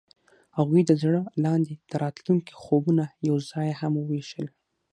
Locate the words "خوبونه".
2.61-3.03